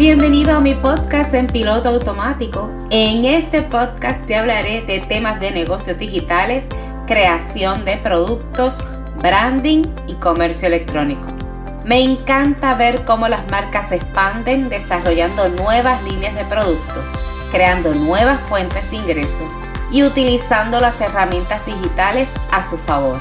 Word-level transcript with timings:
Bienvenido 0.00 0.56
a 0.56 0.60
mi 0.60 0.72
podcast 0.72 1.34
en 1.34 1.46
piloto 1.46 1.90
automático. 1.90 2.70
En 2.88 3.26
este 3.26 3.60
podcast 3.60 4.24
te 4.24 4.34
hablaré 4.34 4.80
de 4.80 5.00
temas 5.00 5.38
de 5.40 5.50
negocios 5.50 5.98
digitales, 5.98 6.64
creación 7.06 7.84
de 7.84 7.98
productos, 7.98 8.82
branding 9.18 9.82
y 10.06 10.14
comercio 10.14 10.68
electrónico. 10.68 11.26
Me 11.84 12.02
encanta 12.02 12.74
ver 12.76 13.04
cómo 13.04 13.28
las 13.28 13.46
marcas 13.50 13.90
se 13.90 13.96
expanden 13.96 14.70
desarrollando 14.70 15.50
nuevas 15.50 16.02
líneas 16.04 16.34
de 16.34 16.46
productos, 16.46 17.06
creando 17.50 17.92
nuevas 17.92 18.40
fuentes 18.40 18.90
de 18.90 18.96
ingreso 18.96 19.46
y 19.92 20.02
utilizando 20.02 20.80
las 20.80 20.98
herramientas 21.02 21.66
digitales 21.66 22.30
a 22.50 22.66
su 22.66 22.78
favor. 22.78 23.20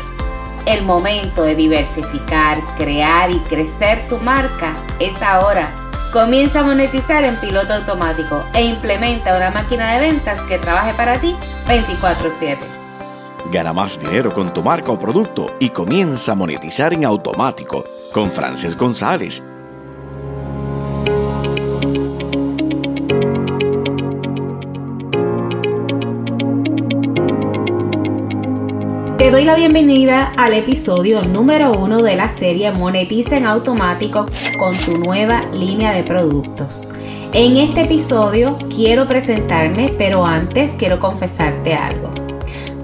El 0.66 0.84
momento 0.84 1.44
de 1.44 1.56
diversificar, 1.56 2.58
crear 2.78 3.32
y 3.32 3.40
crecer 3.40 4.08
tu 4.08 4.18
marca 4.20 4.78
es 5.02 5.22
ahora 5.22 5.89
Comienza 6.12 6.62
a 6.62 6.64
monetizar 6.64 7.24
en 7.24 7.36
piloto 7.36 7.72
automático 7.72 8.44
e 8.56 8.64
implementa 8.64 9.38
una 9.38 9.52
máquina 9.52 9.94
de 9.94 10.00
ventas 10.00 10.42
que 10.48 10.58
trabaje 10.58 10.96
para 10.96 11.22
ti 11.22 11.36
24/7. 11.68 12.58
Gana 13.52 13.74
más 13.74 14.00
dinero 14.00 14.34
con 14.34 14.52
tu 14.52 14.64
marca 14.64 14.92
o 14.92 14.98
producto 14.98 15.56
y 15.60 15.70
comienza 15.70 16.32
a 16.32 16.36
monetizar 16.36 16.94
en 16.94 17.06
automático 17.06 17.86
con 18.12 18.32
Frances 18.32 18.76
González 18.76 19.44
Te 29.30 29.34
doy 29.34 29.44
la 29.44 29.54
bienvenida 29.54 30.34
al 30.38 30.54
episodio 30.56 31.22
número 31.22 31.72
uno 31.74 32.02
de 32.02 32.16
la 32.16 32.30
serie 32.30 32.72
Monetiza 32.72 33.38
en 33.38 33.46
automático 33.46 34.26
con 34.58 34.76
tu 34.76 34.98
nueva 34.98 35.44
línea 35.54 35.92
de 35.92 36.02
productos. 36.04 36.90
En 37.32 37.58
este 37.58 37.82
episodio 37.82 38.58
quiero 38.76 39.06
presentarme, 39.08 39.94
pero 40.00 40.26
antes 40.26 40.74
quiero 40.80 40.98
confesarte 40.98 41.76
algo. 41.76 42.10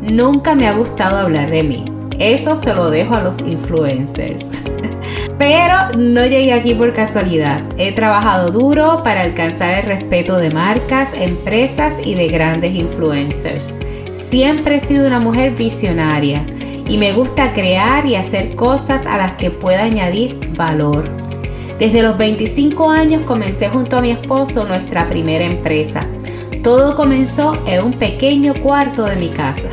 Nunca 0.04 0.54
me 0.54 0.68
ha 0.68 0.74
gustado 0.74 1.18
hablar 1.18 1.50
de 1.50 1.64
mí. 1.64 1.86
Eso 2.20 2.58
se 2.58 2.76
lo 2.76 2.92
dejo 2.92 3.16
a 3.16 3.22
los 3.22 3.40
influencers. 3.40 4.46
Pero 5.40 5.98
no 5.98 6.28
llegué 6.28 6.54
aquí 6.54 6.76
por 6.76 6.94
casualidad. 6.94 7.64
He 7.78 7.92
trabajado 7.92 8.52
duro 8.52 9.02
para 9.04 9.22
alcanzar 9.22 9.80
el 9.80 9.84
respeto 9.84 10.38
de 10.38 10.52
marcas, 10.52 11.10
empresas 11.16 12.00
y 12.06 12.14
de 12.14 12.28
grandes 12.28 12.76
influencers. 12.76 13.74
Siempre 14.16 14.78
he 14.78 14.80
sido 14.80 15.06
una 15.06 15.20
mujer 15.20 15.56
visionaria 15.56 16.46
y 16.88 16.98
me 16.98 17.12
gusta 17.12 17.52
crear 17.52 18.06
y 18.06 18.16
hacer 18.16 18.56
cosas 18.56 19.06
a 19.06 19.18
las 19.18 19.34
que 19.34 19.52
pueda 19.52 19.84
añadir 19.84 20.40
valor. 20.56 21.12
Desde 21.80 22.02
los 22.02 22.18
25 22.18 22.90
años 22.90 23.26
comencé 23.26 23.68
junto 23.68 23.98
a 23.98 24.02
mi 24.02 24.12
esposo 24.12 24.64
nuestra 24.64 25.10
primera 25.10 25.44
empresa. 25.44 26.08
Todo 26.64 26.96
comenzó 26.96 27.62
en 27.68 27.84
un 27.84 27.94
pequeño 27.94 28.54
cuarto 28.54 29.04
de 29.04 29.18
mi 29.18 29.28
casa. 29.28 29.68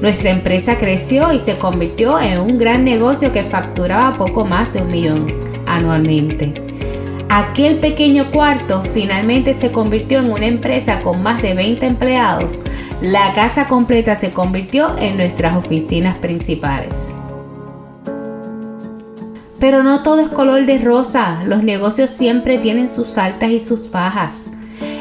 Nuestra 0.00 0.30
empresa 0.30 0.78
creció 0.78 1.34
y 1.34 1.38
se 1.38 1.58
convirtió 1.58 2.18
en 2.18 2.40
un 2.40 2.56
gran 2.56 2.82
negocio 2.82 3.30
que 3.30 3.44
facturaba 3.44 4.16
poco 4.16 4.46
más 4.46 4.72
de 4.72 4.80
un 4.80 4.90
millón 4.90 5.26
anualmente. 5.66 6.54
Aquel 7.28 7.80
pequeño 7.80 8.30
cuarto 8.30 8.82
finalmente 8.84 9.52
se 9.52 9.70
convirtió 9.70 10.20
en 10.20 10.30
una 10.30 10.46
empresa 10.46 11.02
con 11.02 11.22
más 11.22 11.42
de 11.42 11.52
20 11.52 11.84
empleados 11.84 12.62
la 13.02 13.34
casa 13.34 13.66
completa 13.66 14.16
se 14.16 14.32
convirtió 14.32 14.96
en 14.98 15.18
nuestras 15.18 15.54
oficinas 15.54 16.16
principales. 16.16 17.12
Pero 19.60 19.82
no 19.82 20.02
todo 20.02 20.20
es 20.20 20.28
color 20.28 20.64
de 20.64 20.78
rosa, 20.78 21.42
los 21.46 21.62
negocios 21.62 22.10
siempre 22.10 22.58
tienen 22.58 22.88
sus 22.88 23.18
altas 23.18 23.50
y 23.50 23.60
sus 23.60 23.90
bajas. 23.90 24.46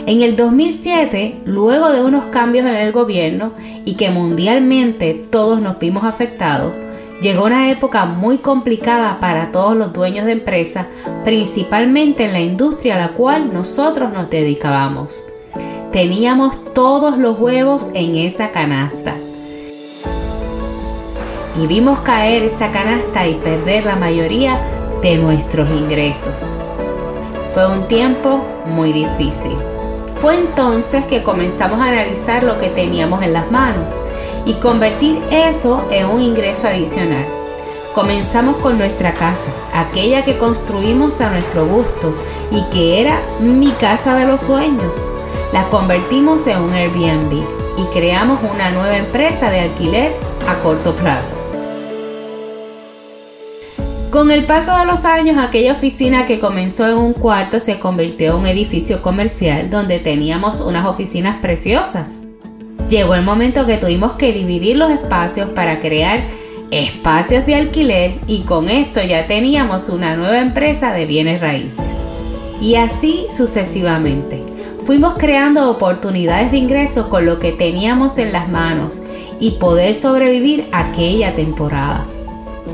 En 0.06 0.22
el 0.22 0.36
2007, 0.36 1.42
luego 1.46 1.92
de 1.92 2.04
unos 2.04 2.26
cambios 2.26 2.66
en 2.66 2.76
el 2.76 2.92
gobierno 2.92 3.54
y 3.86 3.96
que 3.96 4.10
mundialmente 4.10 5.14
todos 5.14 5.62
nos 5.62 5.80
vimos 5.80 6.04
afectados, 6.04 6.74
llegó 7.22 7.46
una 7.46 7.72
época 7.72 8.06
muy 8.06 8.40
complicada 8.40 9.18
para 9.22 9.54
todos 9.54 9.76
los 9.76 9.94
dueños 9.94 10.26
de 10.26 10.34
empresas, 10.34 10.88
principalmente 11.24 12.26
en 12.26 12.34
la 12.34 12.42
industria 12.42 12.96
a 12.96 13.08
la 13.08 13.14
cual 13.14 13.54
nosotros 13.54 14.12
nos 14.12 14.30
dedicábamos. 14.30 15.24
Teníamos 15.96 16.62
todos 16.74 17.18
los 17.18 17.40
huevos 17.40 17.90
en 17.94 18.18
esa 18.18 18.52
canasta. 18.52 19.14
Y 21.58 21.68
vimos 21.68 22.00
caer 22.00 22.44
esa 22.44 22.70
canasta 22.74 23.26
y 23.26 23.36
perder 23.36 23.86
la 23.86 23.96
mayoría 23.96 24.60
de 25.02 25.16
nuestros 25.16 25.70
ingresos. 25.70 26.60
Fue 27.54 27.66
un 27.66 27.88
tiempo 27.88 28.44
muy 28.66 28.92
difícil. 28.92 29.56
Fue 30.18 30.36
entonces 30.36 31.06
que 31.06 31.24
comenzamos 31.24 31.80
a 31.80 31.86
analizar 31.86 32.44
lo 32.44 32.60
que 32.60 32.68
teníamos 32.68 33.24
en 33.24 33.32
las 33.32 33.50
manos 33.50 34.04
y 34.46 34.56
convertir 34.56 35.22
eso 35.32 35.88
en 35.92 36.08
un 36.08 36.22
ingreso 36.22 36.68
adicional. 36.68 37.24
Comenzamos 37.94 38.58
con 38.58 38.78
nuestra 38.78 39.14
casa, 39.14 39.50
aquella 39.74 40.26
que 40.26 40.38
construimos 40.38 41.22
a 41.22 41.30
nuestro 41.30 41.66
gusto 41.66 42.14
y 42.52 42.64
que 42.64 43.00
era 43.00 43.22
mi 43.40 43.70
casa 43.70 44.16
de 44.16 44.26
los 44.26 44.42
sueños 44.42 44.94
la 45.56 45.70
convertimos 45.70 46.48
en 46.48 46.60
un 46.60 46.74
Airbnb 46.74 47.32
y 47.78 47.86
creamos 47.94 48.42
una 48.54 48.72
nueva 48.72 48.98
empresa 48.98 49.50
de 49.50 49.62
alquiler 49.62 50.12
a 50.50 50.56
corto 50.56 50.94
plazo. 50.98 51.34
Con 54.12 54.32
el 54.32 54.44
paso 54.44 54.78
de 54.78 54.86
los 54.86 55.06
años, 55.06 55.38
aquella 55.38 55.72
oficina 55.72 56.26
que 56.26 56.42
comenzó 56.42 56.90
en 56.90 56.98
un 56.98 57.14
cuarto 57.14 57.62
se 57.62 57.80
convirtió 57.80 58.32
en 58.32 58.40
un 58.40 58.48
edificio 58.48 59.02
comercial 59.02 59.70
donde 59.70 60.00
teníamos 60.00 60.60
unas 60.60 60.86
oficinas 60.86 61.38
preciosas. 61.38 62.20
Llegó 62.90 63.16
el 63.16 63.24
momento 63.24 63.66
que 63.66 63.78
tuvimos 63.78 64.18
que 64.18 64.34
dividir 64.34 64.76
los 64.76 64.92
espacios 64.92 65.48
para 65.52 65.80
crear 65.80 66.22
espacios 66.70 67.46
de 67.46 67.56
alquiler 67.56 68.16
y 68.28 68.42
con 68.42 68.68
esto 68.70 69.02
ya 69.02 69.26
teníamos 69.26 69.88
una 69.88 70.18
nueva 70.18 70.40
empresa 70.40 70.92
de 70.92 71.06
bienes 71.06 71.40
raíces. 71.40 72.02
Y 72.60 72.76
así 72.76 73.28
sucesivamente. 73.30 74.55
Fuimos 74.86 75.16
creando 75.18 75.72
oportunidades 75.72 76.52
de 76.52 76.60
ingreso 76.60 77.10
con 77.10 77.26
lo 77.26 77.40
que 77.40 77.52
teníamos 77.52 78.20
en 78.20 78.32
las 78.32 78.48
manos 78.48 79.02
y 79.40 79.52
poder 79.54 79.96
sobrevivir 79.96 80.70
aquella 80.72 81.34
temporada. 81.34 82.06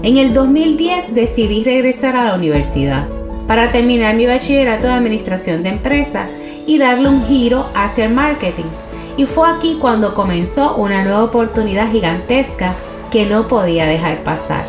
En 0.03 0.17
el 0.17 0.33
2010 0.33 1.15
decidí 1.15 1.63
regresar 1.63 2.17
a 2.17 2.25
la 2.25 2.35
universidad 2.35 3.07
para 3.47 3.71
terminar 3.71 4.15
mi 4.15 4.25
bachillerato 4.25 4.87
de 4.87 4.93
administración 4.93 5.63
de 5.63 5.69
empresas 5.69 6.29
y 6.67 6.79
darle 6.79 7.07
un 7.07 7.23
giro 7.23 7.65
hacia 7.75 8.05
el 8.05 8.13
marketing. 8.13 8.69
Y 9.15 9.25
fue 9.25 9.49
aquí 9.49 9.77
cuando 9.79 10.13
comenzó 10.13 10.75
una 10.75 11.05
nueva 11.05 11.23
oportunidad 11.23 11.89
gigantesca 11.93 12.75
que 13.09 13.25
no 13.25 13.47
podía 13.47 13.85
dejar 13.85 14.21
pasar. 14.23 14.65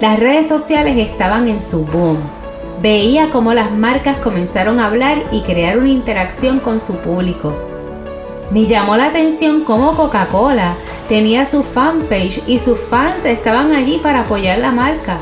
Las 0.00 0.18
redes 0.18 0.48
sociales 0.48 0.96
estaban 0.96 1.46
en 1.46 1.62
su 1.62 1.84
boom 1.84 2.41
veía 2.82 3.30
cómo 3.30 3.54
las 3.54 3.70
marcas 3.70 4.16
comenzaron 4.16 4.80
a 4.80 4.88
hablar 4.88 5.22
y 5.30 5.42
crear 5.42 5.78
una 5.78 5.88
interacción 5.88 6.58
con 6.58 6.80
su 6.80 6.96
público. 6.96 7.54
Me 8.50 8.66
llamó 8.66 8.96
la 8.96 9.06
atención 9.06 9.62
cómo 9.62 9.94
Coca-Cola 9.94 10.74
tenía 11.08 11.46
su 11.46 11.62
fanpage 11.62 12.42
y 12.48 12.58
sus 12.58 12.78
fans 12.78 13.24
estaban 13.24 13.72
allí 13.72 13.98
para 14.02 14.22
apoyar 14.22 14.58
la 14.58 14.72
marca. 14.72 15.18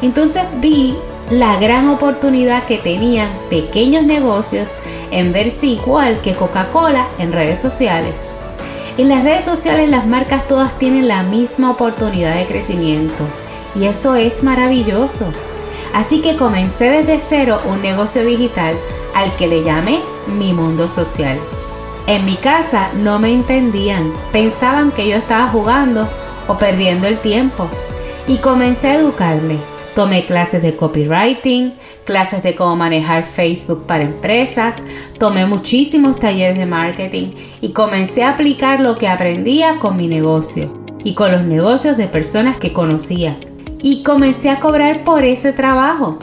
Entonces 0.00 0.44
vi 0.60 0.96
la 1.30 1.56
gran 1.60 1.88
oportunidad 1.88 2.64
que 2.64 2.78
tenían 2.78 3.28
pequeños 3.50 4.04
negocios 4.04 4.74
en 5.10 5.32
verse 5.32 5.66
igual 5.66 6.20
que 6.22 6.32
Coca-Cola 6.32 7.06
en 7.18 7.32
redes 7.32 7.60
sociales. 7.60 8.30
En 8.96 9.10
las 9.10 9.24
redes 9.24 9.44
sociales 9.44 9.90
las 9.90 10.06
marcas 10.06 10.48
todas 10.48 10.78
tienen 10.78 11.06
la 11.06 11.22
misma 11.22 11.70
oportunidad 11.70 12.34
de 12.34 12.46
crecimiento 12.46 13.24
y 13.78 13.84
eso 13.84 14.14
es 14.16 14.42
maravilloso. 14.42 15.26
Así 15.94 16.20
que 16.20 16.36
comencé 16.36 16.90
desde 16.90 17.20
cero 17.20 17.60
un 17.66 17.80
negocio 17.80 18.24
digital 18.24 18.74
al 19.14 19.34
que 19.36 19.46
le 19.46 19.62
llamé 19.62 20.00
Mi 20.26 20.52
Mundo 20.52 20.88
Social. 20.88 21.38
En 22.08 22.26
mi 22.26 22.34
casa 22.34 22.90
no 22.96 23.20
me 23.20 23.32
entendían, 23.32 24.12
pensaban 24.32 24.90
que 24.90 25.08
yo 25.08 25.16
estaba 25.16 25.46
jugando 25.46 26.08
o 26.48 26.58
perdiendo 26.58 27.06
el 27.06 27.18
tiempo. 27.18 27.68
Y 28.26 28.38
comencé 28.38 28.88
a 28.88 28.94
educarme. 28.96 29.56
Tomé 29.94 30.26
clases 30.26 30.60
de 30.60 30.74
copywriting, 30.74 31.74
clases 32.04 32.42
de 32.42 32.56
cómo 32.56 32.74
manejar 32.74 33.24
Facebook 33.24 33.86
para 33.86 34.02
empresas, 34.02 34.82
tomé 35.20 35.46
muchísimos 35.46 36.18
talleres 36.18 36.58
de 36.58 36.66
marketing 36.66 37.28
y 37.60 37.70
comencé 37.70 38.24
a 38.24 38.30
aplicar 38.30 38.80
lo 38.80 38.98
que 38.98 39.06
aprendía 39.06 39.78
con 39.78 39.96
mi 39.96 40.08
negocio 40.08 40.76
y 41.04 41.14
con 41.14 41.30
los 41.30 41.44
negocios 41.44 41.96
de 41.96 42.08
personas 42.08 42.56
que 42.56 42.72
conocía 42.72 43.38
y 43.84 44.02
comencé 44.02 44.48
a 44.48 44.60
cobrar 44.60 45.04
por 45.04 45.24
ese 45.24 45.52
trabajo. 45.52 46.18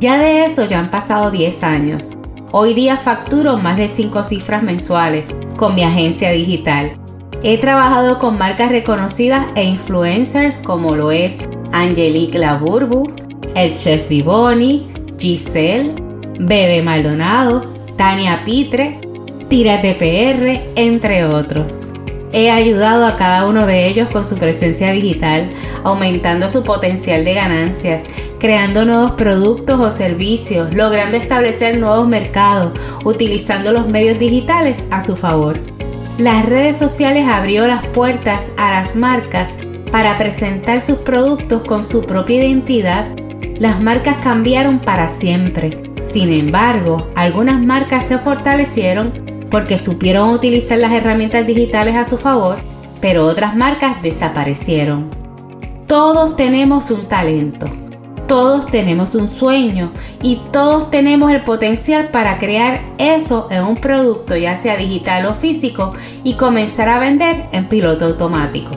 Ya 0.00 0.18
de 0.18 0.44
eso 0.44 0.64
ya 0.66 0.80
han 0.80 0.90
pasado 0.90 1.30
10 1.30 1.62
años. 1.62 2.14
Hoy 2.50 2.74
día 2.74 2.96
facturo 2.96 3.56
más 3.56 3.76
de 3.76 3.86
5 3.86 4.24
cifras 4.24 4.64
mensuales 4.64 5.36
con 5.56 5.76
mi 5.76 5.84
agencia 5.84 6.32
digital. 6.32 6.98
He 7.44 7.56
trabajado 7.58 8.18
con 8.18 8.36
marcas 8.36 8.70
reconocidas 8.70 9.46
e 9.54 9.62
influencers 9.62 10.58
como 10.58 10.96
lo 10.96 11.12
es 11.12 11.48
Angelique 11.70 12.36
Laburbu, 12.36 13.06
el 13.54 13.76
chef 13.76 14.08
Vivoni, 14.08 14.90
Giselle, 15.16 15.94
Bebe 16.40 16.82
Maldonado, 16.82 17.64
Tania 17.96 18.42
Pitre, 18.44 18.98
Tírate 19.48 19.94
PR, 19.94 20.72
entre 20.74 21.26
otros. 21.26 21.91
He 22.32 22.50
ayudado 22.50 23.06
a 23.06 23.16
cada 23.16 23.46
uno 23.46 23.66
de 23.66 23.86
ellos 23.86 24.08
con 24.10 24.24
su 24.24 24.36
presencia 24.36 24.90
digital, 24.90 25.50
aumentando 25.84 26.48
su 26.48 26.64
potencial 26.64 27.26
de 27.26 27.34
ganancias, 27.34 28.06
creando 28.38 28.86
nuevos 28.86 29.12
productos 29.12 29.78
o 29.78 29.90
servicios, 29.90 30.72
logrando 30.72 31.18
establecer 31.18 31.78
nuevos 31.78 32.08
mercados, 32.08 32.78
utilizando 33.04 33.70
los 33.70 33.86
medios 33.86 34.18
digitales 34.18 34.84
a 34.90 35.02
su 35.02 35.14
favor. 35.14 35.58
Las 36.16 36.46
redes 36.46 36.78
sociales 36.78 37.28
abrió 37.28 37.66
las 37.66 37.86
puertas 37.88 38.52
a 38.56 38.70
las 38.70 38.96
marcas 38.96 39.54
para 39.90 40.16
presentar 40.16 40.80
sus 40.80 40.98
productos 40.98 41.62
con 41.62 41.84
su 41.84 42.06
propia 42.06 42.44
identidad. 42.44 43.08
Las 43.58 43.82
marcas 43.82 44.16
cambiaron 44.22 44.78
para 44.78 45.10
siempre. 45.10 45.70
Sin 46.04 46.32
embargo, 46.32 47.10
algunas 47.14 47.60
marcas 47.60 48.06
se 48.06 48.18
fortalecieron 48.18 49.31
porque 49.52 49.76
supieron 49.76 50.30
utilizar 50.30 50.78
las 50.78 50.92
herramientas 50.92 51.46
digitales 51.46 51.94
a 51.94 52.06
su 52.06 52.16
favor, 52.16 52.56
pero 53.02 53.26
otras 53.26 53.54
marcas 53.54 54.02
desaparecieron. 54.02 55.10
Todos 55.86 56.36
tenemos 56.36 56.90
un 56.90 57.06
talento, 57.06 57.66
todos 58.26 58.66
tenemos 58.66 59.14
un 59.14 59.28
sueño 59.28 59.92
y 60.22 60.40
todos 60.52 60.90
tenemos 60.90 61.30
el 61.30 61.44
potencial 61.44 62.08
para 62.08 62.38
crear 62.38 62.80
eso 62.96 63.46
en 63.50 63.64
un 63.64 63.76
producto, 63.76 64.34
ya 64.36 64.56
sea 64.56 64.78
digital 64.78 65.26
o 65.26 65.34
físico, 65.34 65.94
y 66.24 66.34
comenzar 66.34 66.88
a 66.88 66.98
vender 66.98 67.44
en 67.52 67.68
piloto 67.68 68.06
automático. 68.06 68.70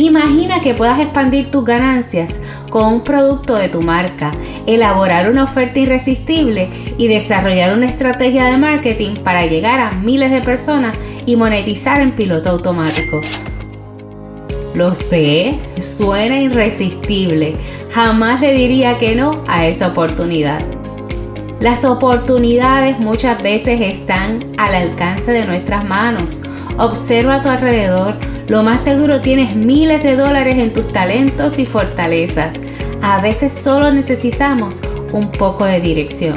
Imagina 0.00 0.62
que 0.62 0.72
puedas 0.72 0.98
expandir 0.98 1.50
tus 1.50 1.62
ganancias 1.62 2.40
con 2.70 2.90
un 2.90 3.04
producto 3.04 3.56
de 3.56 3.68
tu 3.68 3.82
marca, 3.82 4.32
elaborar 4.66 5.30
una 5.30 5.44
oferta 5.44 5.78
irresistible 5.78 6.70
y 6.96 7.06
desarrollar 7.06 7.76
una 7.76 7.84
estrategia 7.84 8.46
de 8.46 8.56
marketing 8.56 9.16
para 9.16 9.44
llegar 9.44 9.78
a 9.78 9.90
miles 9.90 10.30
de 10.30 10.40
personas 10.40 10.96
y 11.26 11.36
monetizar 11.36 12.00
en 12.00 12.12
piloto 12.12 12.48
automático. 12.48 13.20
Lo 14.74 14.94
sé, 14.94 15.58
suena 15.78 16.40
irresistible. 16.40 17.56
Jamás 17.90 18.40
le 18.40 18.54
diría 18.54 18.96
que 18.96 19.14
no 19.14 19.44
a 19.48 19.66
esa 19.66 19.88
oportunidad. 19.88 20.62
Las 21.60 21.84
oportunidades 21.84 22.98
muchas 23.00 23.42
veces 23.42 23.82
están 23.82 24.42
al 24.56 24.74
alcance 24.74 25.30
de 25.30 25.44
nuestras 25.44 25.84
manos. 25.84 26.40
Observa 26.78 27.34
a 27.34 27.42
tu 27.42 27.50
alrededor 27.50 28.16
lo 28.50 28.64
más 28.64 28.80
seguro 28.80 29.20
tienes 29.20 29.54
miles 29.54 30.02
de 30.02 30.16
dólares 30.16 30.58
en 30.58 30.72
tus 30.72 30.92
talentos 30.92 31.60
y 31.60 31.66
fortalezas. 31.66 32.56
A 33.00 33.20
veces 33.20 33.52
solo 33.52 33.92
necesitamos 33.92 34.82
un 35.12 35.30
poco 35.30 35.64
de 35.64 35.80
dirección. 35.80 36.34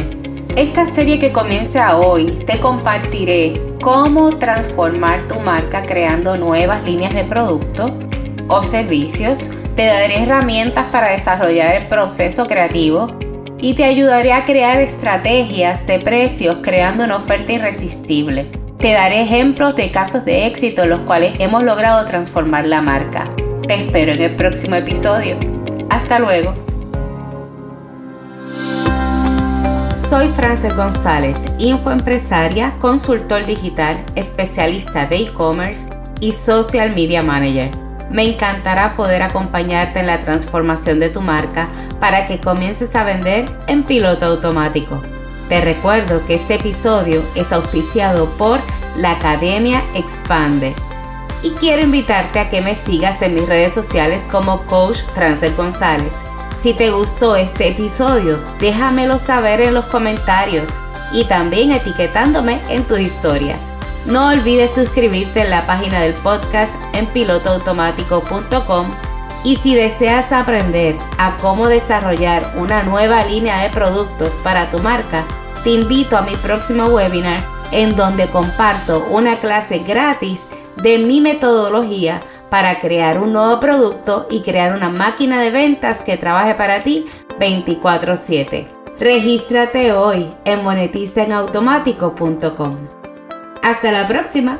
Esta 0.55 0.85
serie 0.85 1.17
que 1.17 1.31
comienza 1.31 1.97
hoy 1.97 2.27
te 2.45 2.59
compartiré 2.59 3.59
cómo 3.81 4.37
transformar 4.37 5.27
tu 5.27 5.39
marca 5.39 5.81
creando 5.81 6.37
nuevas 6.37 6.85
líneas 6.85 7.15
de 7.15 7.23
producto 7.23 7.97
o 8.47 8.61
servicios. 8.61 9.49
Te 9.75 9.87
daré 9.87 10.21
herramientas 10.21 10.85
para 10.91 11.13
desarrollar 11.13 11.73
el 11.73 11.87
proceso 11.87 12.45
creativo 12.45 13.17
y 13.57 13.73
te 13.73 13.85
ayudaré 13.85 14.33
a 14.33 14.45
crear 14.45 14.79
estrategias 14.81 15.87
de 15.87 15.97
precios 15.97 16.59
creando 16.61 17.05
una 17.05 17.17
oferta 17.17 17.53
irresistible. 17.53 18.51
Te 18.83 18.91
daré 18.91 19.21
ejemplos 19.21 19.77
de 19.77 19.91
casos 19.91 20.25
de 20.25 20.45
éxito 20.45 20.83
en 20.83 20.89
los 20.89 20.99
cuales 21.03 21.39
hemos 21.39 21.63
logrado 21.63 22.05
transformar 22.05 22.65
la 22.65 22.81
marca. 22.81 23.29
Te 23.65 23.75
espero 23.75 24.11
en 24.11 24.21
el 24.21 24.35
próximo 24.35 24.75
episodio. 24.75 25.37
Hasta 25.89 26.19
luego. 26.19 26.53
Soy 29.95 30.27
Frances 30.27 30.75
González, 30.75 31.37
infoempresaria, 31.59 32.73
consultor 32.81 33.45
digital, 33.45 34.03
especialista 34.17 35.05
de 35.05 35.15
e-commerce 35.15 35.87
y 36.19 36.33
social 36.33 36.93
media 36.93 37.23
manager. 37.23 37.71
Me 38.11 38.23
encantará 38.23 38.97
poder 38.97 39.21
acompañarte 39.21 40.01
en 40.01 40.07
la 40.07 40.19
transformación 40.19 40.99
de 40.99 41.07
tu 41.07 41.21
marca 41.21 41.69
para 42.01 42.25
que 42.25 42.41
comiences 42.41 42.97
a 42.97 43.05
vender 43.05 43.45
en 43.67 43.83
piloto 43.83 44.25
automático. 44.25 45.01
Te 45.53 45.61
recuerdo 45.61 46.25
que 46.25 46.33
este 46.33 46.55
episodio 46.55 47.23
es 47.35 47.53
auspiciado 47.53 48.27
por 48.37 48.59
la 48.95 49.11
Academia 49.11 49.83
Expande 49.93 50.73
y 51.43 51.51
quiero 51.51 51.83
invitarte 51.83 52.39
a 52.39 52.49
que 52.49 52.61
me 52.61 52.73
sigas 52.73 53.21
en 53.21 53.35
mis 53.35 53.47
redes 53.47 53.71
sociales 53.71 54.27
como 54.31 54.65
Coach 54.65 55.03
Frances 55.13 55.55
González. 55.55 56.15
Si 56.57 56.73
te 56.73 56.89
gustó 56.89 57.35
este 57.35 57.67
episodio, 57.67 58.43
déjamelo 58.57 59.19
saber 59.19 59.61
en 59.61 59.75
los 59.75 59.85
comentarios 59.85 60.71
y 61.11 61.25
también 61.25 61.71
etiquetándome 61.71 62.59
en 62.69 62.85
tus 62.85 63.01
historias. 63.01 63.61
No 64.07 64.29
olvides 64.29 64.73
suscribirte 64.73 65.41
en 65.41 65.51
la 65.51 65.67
página 65.67 66.01
del 66.01 66.15
podcast 66.15 66.73
en 66.93 67.05
pilotoautomático.com 67.05 68.87
y 69.43 69.57
si 69.57 69.75
deseas 69.75 70.31
aprender 70.31 70.97
a 71.19 71.37
cómo 71.37 71.67
desarrollar 71.67 72.55
una 72.57 72.81
nueva 72.81 73.23
línea 73.23 73.61
de 73.61 73.69
productos 73.69 74.33
para 74.43 74.71
tu 74.71 74.79
marca, 74.79 75.25
te 75.63 75.71
invito 75.71 76.17
a 76.17 76.21
mi 76.21 76.35
próximo 76.35 76.85
webinar 76.85 77.43
en 77.71 77.95
donde 77.95 78.27
comparto 78.27 79.03
una 79.09 79.37
clase 79.37 79.79
gratis 79.79 80.47
de 80.81 80.99
mi 80.99 81.21
metodología 81.21 82.19
para 82.49 82.79
crear 82.79 83.19
un 83.19 83.31
nuevo 83.33 83.59
producto 83.59 84.27
y 84.29 84.41
crear 84.41 84.75
una 84.75 84.89
máquina 84.89 85.41
de 85.41 85.49
ventas 85.49 86.01
que 86.01 86.17
trabaje 86.17 86.53
para 86.53 86.81
ti 86.81 87.07
24/7. 87.39 88.67
Regístrate 88.99 89.93
hoy 89.93 90.31
en 90.45 90.63
monetizaenautomático.com. 90.63 92.75
Hasta 93.63 93.91
la 93.91 94.07
próxima. 94.07 94.59